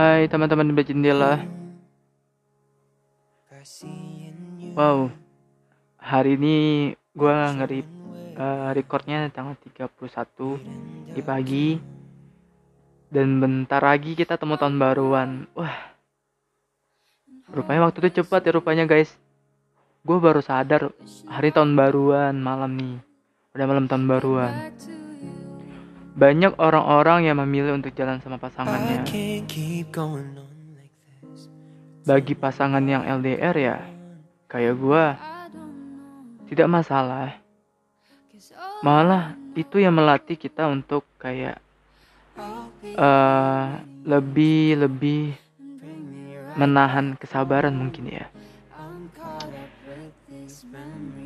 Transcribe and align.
Hai 0.00 0.32
teman-teman 0.32 0.72
di 0.72 0.80
jendela. 0.80 1.44
Wow, 4.72 5.12
hari 6.00 6.40
ini 6.40 6.56
gue 7.12 7.36
ngeri 7.36 7.84
uh, 8.32 8.72
recordnya 8.72 9.28
tanggal 9.28 9.60
31 9.60 11.12
di 11.12 11.20
pagi 11.20 11.76
dan 13.12 13.44
bentar 13.44 13.84
lagi 13.84 14.16
kita 14.16 14.40
temu 14.40 14.56
tahun 14.56 14.80
baruan. 14.80 15.44
Wah, 15.52 15.92
rupanya 17.52 17.84
waktu 17.84 18.00
itu 18.08 18.24
cepat 18.24 18.48
ya 18.48 18.56
rupanya 18.56 18.88
guys. 18.88 19.12
Gue 20.00 20.16
baru 20.16 20.40
sadar 20.40 20.96
hari 21.28 21.52
tahun 21.52 21.76
baruan 21.76 22.40
malam 22.40 22.72
nih, 22.72 23.04
udah 23.52 23.66
malam 23.68 23.84
tahun 23.84 24.08
baruan. 24.08 24.72
Banyak 26.20 26.60
orang-orang 26.60 27.32
yang 27.32 27.40
memilih 27.40 27.80
untuk 27.80 27.96
jalan 27.96 28.20
sama 28.20 28.36
pasangannya. 28.36 29.08
Bagi 32.04 32.34
pasangan 32.36 32.84
yang 32.84 33.08
LDR 33.08 33.56
ya, 33.56 33.76
kayak 34.44 34.76
gue, 34.76 35.04
tidak 36.52 36.68
masalah. 36.68 37.40
Malah 38.84 39.32
itu 39.56 39.80
yang 39.80 39.96
melatih 39.96 40.36
kita 40.36 40.68
untuk 40.68 41.08
kayak 41.16 41.56
uh, 43.00 43.80
lebih 44.04 44.76
lebih 44.76 45.32
menahan 46.60 47.16
kesabaran 47.16 47.72
mungkin 47.72 48.12
ya. 48.12 48.28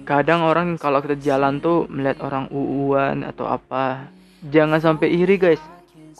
Kadang 0.07 0.47
orang 0.47 0.79
kalau 0.79 1.03
kita 1.03 1.19
jalan 1.19 1.59
tuh 1.59 1.91
melihat 1.91 2.23
orang 2.23 2.47
uuan 2.55 3.27
atau 3.27 3.51
apa 3.51 4.13
jangan 4.49 4.81
sampai 4.81 5.09
iri 5.13 5.37
guys. 5.41 5.63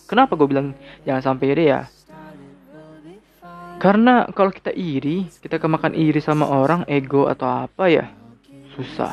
Kenapa 0.05 0.37
gue 0.37 0.49
bilang 0.49 0.77
jangan 1.09 1.35
sampai 1.35 1.47
iri 1.53 1.65
ya? 1.73 1.89
Karena 3.81 4.25
kalau 4.33 4.49
kita 4.49 4.73
iri 4.73 5.29
kita 5.43 5.61
kemakan 5.61 5.93
iri 5.93 6.21
sama 6.23 6.49
orang 6.49 6.89
ego 6.89 7.29
atau 7.29 7.69
apa 7.69 7.85
ya 7.91 8.09
susah. 8.77 9.13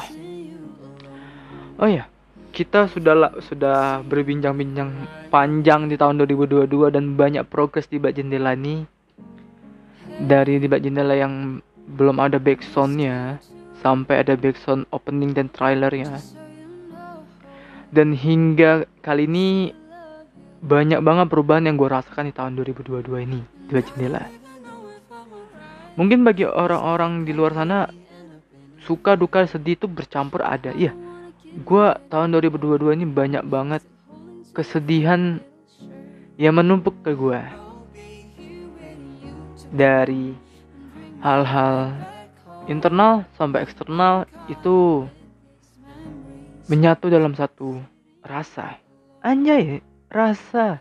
Oh 1.81 1.89
ya 1.89 2.07
kita 2.51 2.91
sudah 2.91 3.39
sudah 3.39 4.03
berbincang-bincang 4.03 5.07
panjang 5.31 5.87
di 5.87 5.95
tahun 5.95 6.19
2022 6.27 6.67
dan 6.91 7.15
banyak 7.15 7.47
progres 7.47 7.87
di 7.87 7.95
bak 7.95 8.19
jendela 8.19 8.51
ini 8.53 8.83
dari 10.27 10.59
di 10.59 10.67
bak 10.67 10.83
jendela 10.83 11.15
yang 11.15 11.63
belum 11.95 12.19
ada 12.19 12.37
backsoundnya 12.37 13.39
sampai 13.79 14.21
ada 14.21 14.35
backsound 14.35 14.83
opening 14.91 15.31
dan 15.31 15.47
trailernya 15.47 16.19
dan 17.91 18.15
hingga 18.15 18.87
kali 19.03 19.27
ini 19.27 19.75
banyak 20.63 21.03
banget 21.03 21.27
perubahan 21.27 21.67
yang 21.67 21.75
gue 21.75 21.89
rasakan 21.91 22.31
di 22.31 22.33
tahun 22.33 22.55
2022 22.55 23.27
ini 23.27 23.39
di 23.67 23.73
jendela. 23.75 24.23
Mungkin 25.99 26.23
bagi 26.23 26.47
orang-orang 26.47 27.27
di 27.27 27.35
luar 27.35 27.51
sana 27.51 27.91
suka 28.87 29.19
duka 29.19 29.43
sedih 29.43 29.75
itu 29.75 29.91
bercampur 29.91 30.39
ada. 30.39 30.71
Iya, 30.71 30.95
gue 31.51 31.85
tahun 32.07 32.31
2022 32.31 32.95
ini 32.95 33.05
banyak 33.05 33.43
banget 33.43 33.83
kesedihan 34.55 35.43
yang 36.39 36.55
menumpuk 36.55 36.95
ke 37.03 37.11
gue 37.11 37.39
dari 39.71 40.35
hal-hal 41.19 41.95
internal 42.67 43.27
sampai 43.35 43.63
eksternal 43.63 44.27
itu 44.47 45.07
menyatu 46.71 47.11
dalam 47.11 47.35
satu 47.35 47.83
rasa. 48.23 48.79
Anjay, 49.19 49.83
rasa. 50.07 50.79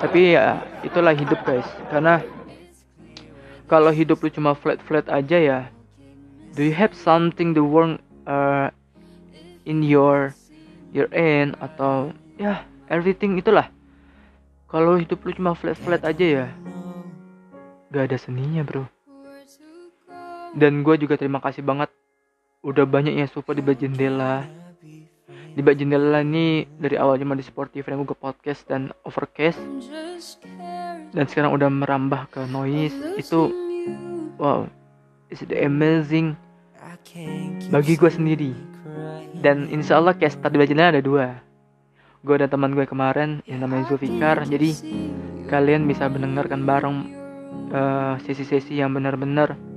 Tapi 0.00 0.32
ya 0.32 0.64
itulah 0.80 1.12
hidup 1.12 1.36
guys. 1.44 1.68
Karena 1.92 2.24
kalau 3.68 3.92
hidup 3.92 4.24
lu 4.24 4.32
cuma 4.32 4.56
flat-flat 4.56 5.04
aja 5.12 5.36
ya, 5.36 5.60
do 6.56 6.64
you 6.64 6.72
have 6.72 6.96
something 6.96 7.52
the 7.52 7.60
world 7.60 8.00
uh, 8.24 8.72
in 9.68 9.84
your 9.84 10.32
your 10.96 11.12
end 11.12 11.60
atau 11.60 12.08
ya 12.40 12.64
everything 12.88 13.36
itulah. 13.36 13.68
Kalau 14.72 14.96
hidup 14.96 15.20
lu 15.28 15.36
cuma 15.36 15.52
flat-flat 15.52 16.08
aja 16.08 16.24
ya, 16.24 16.46
gak 17.92 18.08
ada 18.08 18.16
seninya 18.16 18.64
bro 18.64 18.88
dan 20.54 20.82
gue 20.82 20.94
juga 20.98 21.14
terima 21.14 21.38
kasih 21.38 21.62
banget. 21.62 21.90
Udah 22.60 22.84
banyak 22.84 23.16
yang 23.16 23.30
support 23.30 23.56
di 23.56 23.64
bak 23.64 23.78
jendela. 23.78 24.44
Di 25.50 25.60
bak 25.62 25.78
jendela 25.78 26.22
ini 26.22 26.66
dari 26.78 26.98
awal 26.98 27.18
cuma 27.18 27.38
di 27.38 27.44
Spotify 27.46 27.94
dan 27.94 27.98
Google 28.02 28.18
Podcast 28.18 28.66
dan 28.66 28.90
Overcast. 29.06 29.58
Dan 31.10 31.24
sekarang 31.26 31.54
udah 31.54 31.70
merambah 31.70 32.30
ke 32.30 32.40
noise. 32.50 32.94
Itu 33.16 33.50
wow 34.38 34.66
it's 35.30 35.46
the 35.46 35.62
amazing 35.62 36.34
bagi 37.70 37.94
gue 37.94 38.10
sendiri. 38.10 38.52
Dan 39.40 39.70
insya 39.72 40.02
Allah 40.02 40.18
cast 40.18 40.42
di 40.42 40.56
bak 40.58 40.68
jendela 40.68 40.98
ada 40.98 41.02
dua. 41.02 41.38
Gue 42.20 42.36
dan 42.36 42.52
teman 42.52 42.76
gue 42.76 42.84
kemarin 42.84 43.40
yang 43.48 43.64
namanya 43.64 43.88
Zulfikar. 43.88 44.44
Jadi 44.44 44.76
kalian 45.48 45.88
bisa 45.88 46.04
mendengarkan 46.12 46.68
bareng 46.68 46.96
uh, 47.72 48.14
sesi-sesi 48.20 48.76
uh, 48.76 48.84
yang 48.84 48.92
benar-benar 48.92 49.69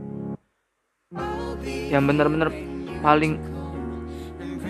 yang 1.93 2.09
benar-benar 2.09 2.49
paling 3.05 3.37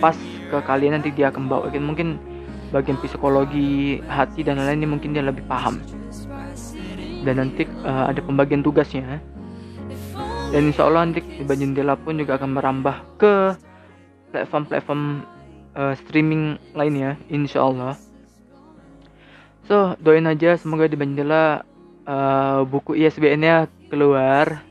pas 0.04 0.20
ke 0.52 0.58
kalian 0.68 1.00
nanti 1.00 1.16
dia 1.16 1.32
akan 1.32 1.48
bawa. 1.48 1.72
Mungkin 1.72 2.20
bagian 2.76 3.00
psikologi 3.00 4.04
hati 4.06 4.44
dan 4.44 4.60
lain-lain 4.60 4.84
ini 4.84 4.90
mungkin 4.92 5.16
dia 5.16 5.24
lebih 5.24 5.48
paham. 5.48 5.80
Dan 7.24 7.40
nanti 7.40 7.64
uh, 7.88 8.12
ada 8.12 8.20
pembagian 8.20 8.60
tugasnya 8.60 9.24
dan 10.54 10.70
insya 10.70 10.86
Allah 10.86 11.10
nanti 11.10 11.26
di 11.26 11.42
jendela 11.50 11.98
pun 11.98 12.14
juga 12.14 12.38
akan 12.38 12.54
merambah 12.54 13.18
ke 13.18 13.58
platform-platform 14.30 15.26
uh, 15.74 15.98
streaming 15.98 16.62
lainnya 16.78 17.18
insya 17.26 17.66
Allah. 17.66 17.98
So 19.66 19.98
doain 19.98 20.30
aja 20.30 20.54
semoga 20.54 20.86
di 20.86 20.94
jendela 20.94 21.66
uh, 22.06 22.62
buku 22.70 22.94
ISBN-nya 23.02 23.66
keluar 23.90 24.62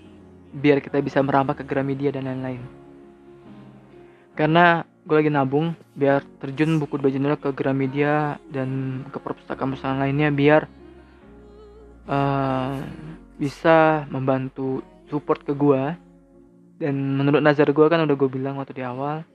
biar 0.52 0.84
kita 0.84 1.00
bisa 1.00 1.24
merambah 1.24 1.56
ke 1.56 1.64
Gramedia 1.64 2.12
dan 2.12 2.28
lain-lain. 2.28 2.62
Karena 4.36 4.84
gue 5.02 5.16
lagi 5.18 5.32
nabung 5.34 5.74
biar 5.98 6.22
terjun 6.38 6.78
buku 6.78 6.94
Bajenera 7.00 7.34
ke 7.34 7.50
Gramedia 7.50 8.38
dan 8.48 9.02
ke 9.10 9.18
perpustakaan-perpustakaan 9.18 9.98
lainnya 9.98 10.30
biar 10.30 10.70
uh, 12.06 12.78
bisa 13.34 14.06
membantu 14.06 14.86
support 15.10 15.42
ke 15.42 15.50
gue 15.50 15.98
dan 16.78 16.94
menurut 16.94 17.42
nazar 17.42 17.66
gue 17.74 17.86
kan 17.90 18.06
udah 18.06 18.16
gue 18.16 18.30
bilang 18.30 18.62
waktu 18.62 18.78
di 18.78 18.84
awal 18.86 19.26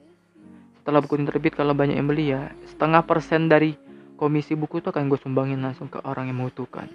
setelah 0.79 1.03
buku 1.03 1.19
ini 1.19 1.27
terbit 1.27 1.53
kalau 1.59 1.75
banyak 1.75 1.99
yang 1.99 2.07
beli 2.07 2.31
ya 2.31 2.47
setengah 2.71 3.03
persen 3.03 3.51
dari 3.51 3.75
komisi 4.15 4.55
buku 4.55 4.79
itu 4.79 4.87
akan 4.87 5.11
gue 5.11 5.19
sumbangin 5.19 5.59
langsung 5.59 5.91
ke 5.91 5.99
orang 6.07 6.31
yang 6.31 6.39
membutuhkan 6.39 6.87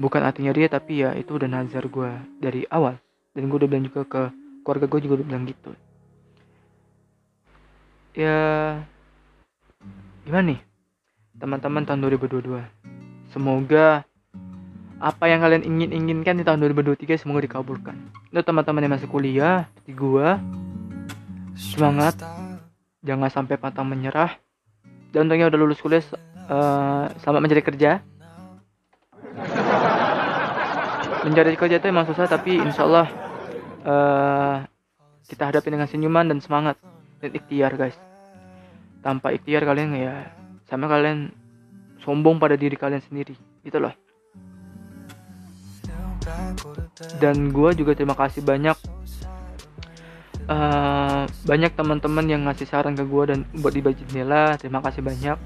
bukan 0.00 0.24
artinya 0.24 0.56
dia 0.56 0.72
tapi 0.72 1.04
ya 1.04 1.12
itu 1.12 1.36
udah 1.36 1.44
nazar 1.44 1.84
gue 1.84 2.10
dari 2.40 2.64
awal. 2.72 2.96
Dan 3.36 3.52
gue 3.52 3.60
udah 3.60 3.68
bilang 3.68 3.84
juga 3.84 4.02
ke 4.08 4.22
keluarga 4.64 4.88
gue 4.88 5.00
juga 5.04 5.14
udah 5.20 5.26
bilang 5.28 5.44
gitu. 5.44 5.70
Ya 8.16 8.40
gimana 10.24 10.56
nih 10.56 10.60
teman-teman 11.36 11.84
tahun 11.88 12.04
2022 12.04 12.60
semoga 13.32 14.04
apa 15.00 15.24
yang 15.32 15.40
kalian 15.40 15.64
ingin 15.64 15.90
inginkan 15.96 16.36
di 16.36 16.44
tahun 16.44 16.60
2023 16.72 17.20
semoga 17.20 17.44
dikabulkan. 17.44 17.96
Untuk 18.32 18.44
teman-teman 18.44 18.84
yang 18.84 18.92
masih 18.96 19.08
kuliah 19.08 19.68
seperti 19.68 19.92
gue 19.96 20.28
semangat. 21.56 22.16
Jangan 23.00 23.32
sampai 23.32 23.56
pantang 23.56 23.88
menyerah. 23.88 24.36
Dan 25.08 25.26
untungnya 25.26 25.48
udah 25.48 25.60
lulus 25.60 25.80
kuliah 25.80 26.04
uh, 26.52 27.08
selamat 27.24 27.40
mencari 27.40 27.64
kerja 27.64 28.04
mencari 31.30 31.54
kerja 31.54 31.78
itu 31.78 31.86
emang 31.86 32.04
susah 32.10 32.26
tapi 32.26 32.58
insya 32.58 32.82
Allah 32.84 33.06
uh, 33.86 34.56
kita 35.30 35.46
hadapi 35.46 35.70
dengan 35.70 35.86
senyuman 35.86 36.26
dan 36.26 36.42
semangat. 36.42 36.76
Dan 37.22 37.30
ikhtiar 37.36 37.78
guys. 37.78 37.94
Tanpa 39.00 39.30
ikhtiar 39.30 39.62
kalian 39.62 39.94
ya 39.94 40.26
sama 40.66 40.90
kalian 40.90 41.30
sombong 42.02 42.42
pada 42.42 42.58
diri 42.58 42.74
kalian 42.74 43.00
sendiri. 43.06 43.38
Gitu 43.62 43.78
loh. 43.78 43.94
Dan 47.22 47.54
gue 47.54 47.70
juga 47.78 47.96
terima 47.96 48.12
kasih 48.18 48.44
banyak 48.44 48.76
uh, 50.50 51.24
banyak 51.48 51.72
teman-teman 51.72 52.26
yang 52.28 52.42
ngasih 52.44 52.68
saran 52.68 52.98
ke 52.98 53.06
gue 53.06 53.24
dan 53.30 53.46
buat 53.62 53.72
di 53.72 53.80
jendela. 53.80 54.58
Terima 54.58 54.82
kasih 54.82 55.00
banyak. 55.00 55.38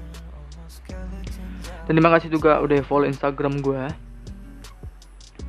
Dan 1.85 1.93
terima 1.93 2.11
kasih 2.17 2.33
juga 2.33 2.57
udah 2.65 2.81
follow 2.81 3.05
instagram 3.05 3.61
gue 3.61 4.04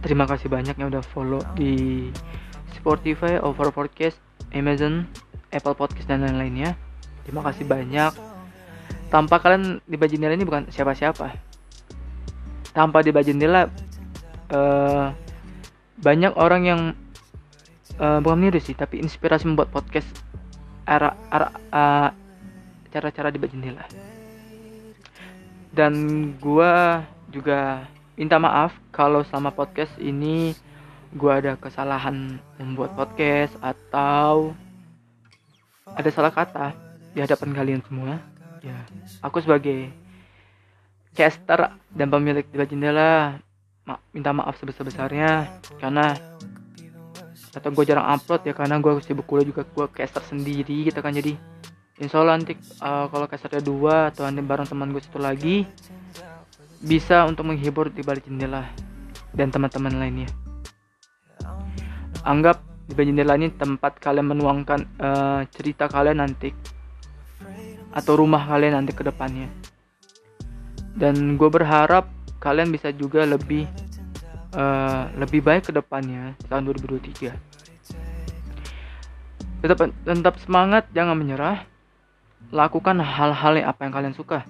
terima 0.07 0.25
kasih 0.31 0.47
banyak 0.47 0.79
yang 0.79 0.89
udah 0.95 1.03
follow 1.03 1.43
di 1.59 2.09
Spotify, 2.79 3.43
Over 3.43 3.75
Podcast, 3.75 4.23
Amazon, 4.55 5.11
Apple 5.51 5.75
Podcast 5.75 6.07
dan 6.07 6.23
lain-lainnya. 6.23 6.79
Terima 7.27 7.43
kasih 7.43 7.67
banyak. 7.67 8.15
tanpa 9.07 9.39
kalian 9.39 9.79
di 9.87 9.95
baju 9.95 10.11
jendela 10.11 10.35
ini 10.35 10.43
bukan 10.43 10.67
siapa-siapa 10.67 11.31
tanpa 12.77 13.01
di 13.01 13.09
baju 13.15 13.25
jendela 13.25 13.71
uh, 14.53 15.09
banyak 15.97 16.33
orang 16.37 16.63
yang 16.67 16.81
uh, 17.97 18.19
bukan 18.21 18.37
meniru 18.37 18.61
sih 18.61 18.77
tapi 18.77 19.01
inspirasi 19.01 19.49
membuat 19.49 19.73
podcast 19.73 20.11
era 20.85 21.17
era 21.33 21.49
uh, 21.73 22.11
cara-cara 22.93 23.33
di 23.33 23.39
baju 23.41 23.55
jendela 23.55 23.87
dan 25.73 25.93
gua 26.37 27.01
juga 27.33 27.89
minta 28.17 28.41
maaf 28.41 28.73
kalau 28.91 29.21
sama 29.29 29.53
podcast 29.53 29.93
ini 30.01 30.57
gua 31.13 31.39
ada 31.39 31.53
kesalahan 31.61 32.41
membuat 32.57 32.97
podcast 32.97 33.53
atau 33.61 34.57
ada 35.93 36.11
salah 36.11 36.33
kata 36.33 36.73
di 37.13 37.21
hadapan 37.21 37.53
kalian 37.53 37.83
semua. 37.85 38.19
Ya 38.65 38.77
aku 39.21 39.45
sebagai 39.45 39.93
caster 41.13 41.77
dan 41.93 42.09
pemilik 42.09 42.45
tiba 42.45 42.65
jendela 42.65 43.41
ma 43.87 44.01
minta 44.11 44.35
maaf 44.35 44.59
sebesar-besarnya 44.59 45.63
karena 45.79 46.13
atau 47.57 47.73
gue 47.73 47.85
jarang 47.89 48.05
upload 48.05 48.45
ya 48.45 48.53
karena 48.53 48.77
gue 48.77 48.93
sibuk 49.01 49.25
kuliah 49.25 49.49
juga 49.49 49.65
gue 49.65 49.87
caster 49.93 50.21
sendiri 50.25 50.89
gitu 50.89 50.99
kan. 51.01 51.15
Jadi 51.15 51.37
insya 51.97 52.21
Allah 52.21 52.37
nanti 52.37 52.53
uh, 52.85 53.09
kalau 53.09 53.25
casternya 53.25 53.65
dua 53.65 54.13
atau 54.13 54.29
nanti 54.29 54.45
bareng 54.45 54.69
teman 54.69 54.93
gue 54.93 55.01
satu 55.01 55.21
lagi 55.23 55.65
bisa 56.87 57.27
untuk 57.27 57.51
menghibur 57.51 57.91
di 57.91 58.07
balik 58.07 58.25
jendela 58.31 58.71
dan 59.35 59.51
teman-teman 59.51 59.99
lainnya 59.99 60.31
anggap 62.27 62.63
di 62.87 62.95
balik 62.95 63.09
jendela 63.11 63.35
ini 63.35 63.51
tempat 63.51 63.99
kalian 63.99 64.31
menuangkan 64.31 64.81
uh, 65.03 65.43
cerita 65.51 65.91
kalian 65.91 66.23
nanti 66.23 66.55
atau 67.97 68.13
rumah 68.21 68.45
kalian 68.45 68.77
nanti 68.77 68.93
ke 68.93 69.01
depannya. 69.01 69.49
Dan 70.97 71.41
gue 71.41 71.49
berharap 71.49 72.09
kalian 72.39 72.69
bisa 72.69 72.93
juga 72.93 73.25
lebih 73.25 73.65
uh, 74.53 75.09
lebih 75.17 75.41
baik 75.41 75.73
ke 75.73 75.73
depannya 75.73 76.37
tahun 76.53 76.69
2023. 76.77 77.33
Tetap 79.65 79.89
tetap 79.89 80.37
semangat, 80.45 80.85
jangan 80.93 81.17
menyerah. 81.17 81.65
Lakukan 82.55 83.03
hal-hal 83.03 83.59
yang 83.59 83.67
apa 83.67 83.81
yang 83.83 83.93
kalian 83.97 84.15
suka. 84.15 84.47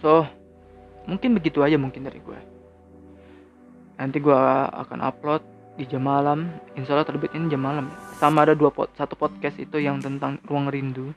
So, 0.00 0.24
mungkin 1.04 1.36
begitu 1.36 1.60
aja 1.60 1.76
mungkin 1.76 2.08
dari 2.08 2.20
gue. 2.20 2.40
Nanti 4.00 4.16
gue 4.16 4.40
akan 4.72 4.98
upload 5.04 5.44
di 5.76 5.84
jam 5.84 6.04
malam. 6.04 6.48
Insya 6.72 6.96
Allah 6.96 7.08
terbitnya 7.08 7.52
jam 7.52 7.60
malam. 7.60 7.92
Sama 8.16 8.48
ada 8.48 8.56
dua 8.56 8.72
pot 8.72 8.88
satu 8.96 9.12
podcast 9.16 9.60
itu 9.60 9.76
yang 9.76 10.00
tentang 10.00 10.40
ruang 10.48 10.72
rindu. 10.72 11.12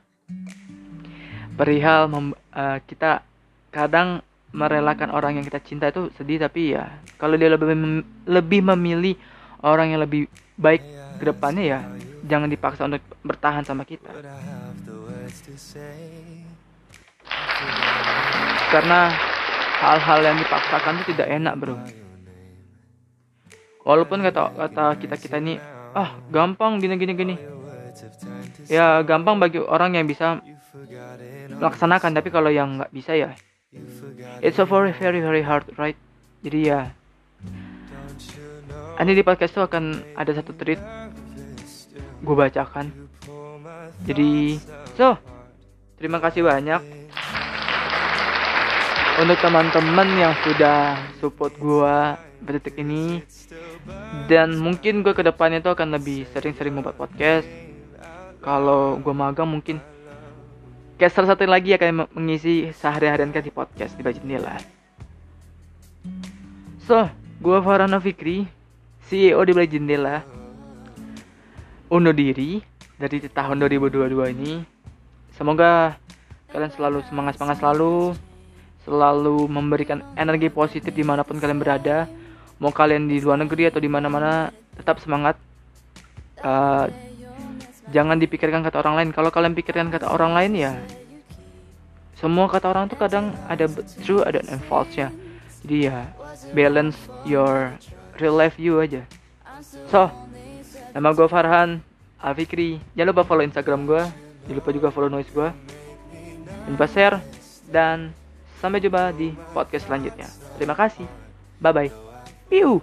Perihal 1.56 2.12
mem, 2.12 2.36
uh, 2.52 2.78
kita 2.84 3.24
kadang 3.72 4.20
merelakan 4.54 5.10
orang 5.10 5.40
yang 5.40 5.44
kita 5.44 5.58
cinta 5.58 5.90
itu 5.90 6.06
sedih 6.14 6.38
tapi 6.46 6.78
ya 6.78 6.86
kalau 7.18 7.34
dia 7.34 7.50
lebih 7.50 7.74
mem, 7.74 8.06
lebih 8.22 8.62
memilih 8.62 9.18
orang 9.66 9.90
yang 9.90 10.00
lebih 10.06 10.30
baik 10.54 10.78
ke 11.18 11.24
depannya 11.26 11.64
ya 11.66 11.80
jangan 12.22 12.46
dipaksa 12.46 12.86
untuk 12.86 13.02
bertahan 13.26 13.66
sama 13.66 13.82
kita 13.82 14.14
karena 18.74 19.14
hal-hal 19.78 20.18
yang 20.26 20.36
dipaksakan 20.42 20.98
itu 20.98 21.14
tidak 21.14 21.30
enak 21.30 21.54
bro. 21.54 21.78
Walaupun 23.86 24.18
kata 24.26 24.50
kata 24.50 24.98
kita 24.98 25.14
kita 25.14 25.36
ini 25.38 25.62
ah 25.94 26.18
gampang 26.34 26.82
gini 26.82 26.98
gini 26.98 27.12
gini. 27.14 27.36
Ya 28.66 28.98
gampang 29.06 29.38
bagi 29.38 29.62
orang 29.62 29.94
yang 29.94 30.10
bisa 30.10 30.42
melaksanakan 31.54 32.18
tapi 32.18 32.34
kalau 32.34 32.50
yang 32.50 32.82
nggak 32.82 32.90
bisa 32.90 33.14
ya 33.14 33.30
it's 34.42 34.58
a 34.58 34.66
very 34.66 34.90
very 34.90 35.22
very 35.22 35.42
hard 35.46 35.62
right? 35.78 35.94
Jadi 36.42 36.74
ya 36.74 36.90
ini 38.98 39.12
di 39.14 39.22
podcast 39.22 39.54
itu 39.54 39.62
akan 39.62 40.02
ada 40.18 40.34
satu 40.34 40.50
tweet 40.50 40.82
gue 42.26 42.34
bacakan. 42.34 42.90
Jadi 44.02 44.58
so 44.98 45.14
terima 45.94 46.18
kasih 46.18 46.42
banyak 46.42 47.04
untuk 49.22 49.38
teman-teman 49.38 50.08
yang 50.18 50.34
sudah 50.42 50.98
support 51.22 51.54
gue 51.60 51.96
detik 52.44 52.80
ini 52.82 53.22
dan 54.26 54.58
mungkin 54.58 55.04
gue 55.04 55.14
ke 55.14 55.22
depannya 55.22 55.62
tuh 55.62 55.72
akan 55.76 55.96
lebih 55.96 56.26
sering-sering 56.34 56.74
membuat 56.74 56.98
podcast. 56.98 57.46
Kalau 58.44 59.00
gue 59.00 59.14
magang 59.16 59.48
mungkin 59.48 59.80
kayak 61.00 61.12
salah 61.14 61.34
satu 61.34 61.48
lagi 61.48 61.72
akan 61.74 62.10
mengisi 62.14 62.70
sehari-harian 62.70 63.34
kan 63.34 63.42
di 63.42 63.50
podcast 63.50 63.98
di 63.98 64.06
baju 64.06 64.14
jendela 64.14 64.54
so 66.78 67.10
gue 67.42 67.58
Farhana 67.58 67.98
Fikri 67.98 68.46
CEO 69.08 69.40
di 69.42 69.52
baju 69.56 69.68
jendela 69.68 70.22
undur 71.92 72.16
diri 72.16 72.60
dari 72.96 73.20
tahun 73.20 73.60
2022 73.66 74.34
ini. 74.34 74.62
Semoga 75.34 75.98
kalian 76.48 76.72
selalu 76.72 76.98
semangat 77.10 77.36
semangat 77.36 77.56
selalu 77.60 78.14
selalu 78.84 79.48
memberikan 79.48 80.04
energi 80.14 80.52
positif 80.52 80.92
di 80.92 81.02
mana 81.02 81.24
pun 81.24 81.40
kalian 81.40 81.60
berada. 81.60 82.06
Mau 82.62 82.70
kalian 82.70 83.10
di 83.10 83.18
luar 83.18 83.40
negeri 83.40 83.68
atau 83.68 83.82
di 83.82 83.90
mana-mana 83.90 84.54
tetap 84.78 85.02
semangat. 85.02 85.34
Uh, 86.44 86.86
jangan 87.90 88.20
dipikirkan 88.20 88.62
kata 88.62 88.84
orang 88.84 89.00
lain. 89.00 89.10
Kalau 89.10 89.32
kalian 89.32 89.56
pikirkan 89.56 89.88
kata 89.88 90.12
orang 90.12 90.36
lain 90.36 90.52
ya 90.54 90.72
semua 92.24 92.48
kata 92.48 92.72
orang 92.72 92.88
tuh 92.88 92.96
kadang 92.96 93.36
ada 93.52 93.68
true 94.00 94.24
ada 94.24 94.40
and 94.48 94.64
false 94.64 94.88
nya 94.96 95.12
jadi 95.60 95.76
ya 95.92 95.98
balance 96.56 96.96
your 97.28 97.76
real 98.16 98.32
life 98.32 98.56
you 98.56 98.80
aja. 98.80 99.04
So 99.92 100.08
nama 100.96 101.12
gue 101.12 101.28
Farhan 101.28 101.84
Alfikri 102.16 102.80
jangan 102.96 103.12
lupa 103.12 103.28
follow 103.28 103.44
Instagram 103.44 103.84
gue 103.84 104.02
jangan 104.48 104.56
lupa 104.56 104.70
juga 104.72 104.88
follow 104.88 105.12
noise 105.12 105.28
gue 105.36 105.48
jangan 105.52 106.72
lupa 106.72 106.86
share 106.88 107.16
dan 107.68 108.16
sampai 108.58 108.82
jumpa 108.82 109.10
di 109.14 109.32
podcast 109.54 109.86
selanjutnya 109.88 110.28
terima 110.58 110.74
kasih 110.76 111.06
bye 111.62 111.72
bye 111.74 112.04
Piu. 112.48 112.80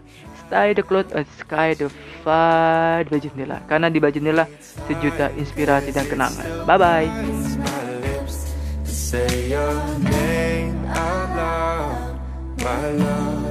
Stay 0.47 0.73
the 0.73 0.83
cloud 0.83 1.07
and 1.15 1.25
sky 1.39 1.71
the 1.77 1.87
far 2.25 3.07
di 3.07 3.23
jendela. 3.23 3.61
Karena 3.69 3.87
di 3.87 4.03
jendela 4.03 4.43
sejuta 4.59 5.31
inspirasi 5.37 5.95
dan 5.95 6.05
kenangan. 6.09 6.67
Bye 6.67 6.75
bye. 6.75 7.07
Say 8.83 9.51
your 9.51 9.79
name 10.03 10.75
out 10.91 11.29
loud, 11.35 12.15
my 12.59 12.83
love. 12.99 13.50